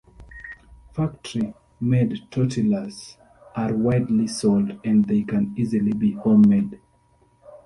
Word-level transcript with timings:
Factory-made 0.93 2.31
tortillas 2.31 3.17
are 3.55 3.75
widely 3.75 4.25
sold, 4.27 4.79
and 4.83 5.05
they 5.05 5.21
can 5.21 5.53
easily 5.55 5.93
be 5.93 6.13
home-made. 6.13 6.79